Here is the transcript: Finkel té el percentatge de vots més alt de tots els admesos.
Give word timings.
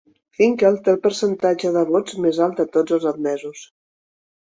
Finkel 0.37 0.77
té 0.87 0.91
el 0.93 0.97
percentatge 1.03 1.73
de 1.77 1.85
vots 1.91 2.19
més 2.27 2.43
alt 2.49 2.65
de 2.65 2.69
tots 2.79 2.99
els 3.01 3.11
admesos. 3.15 3.67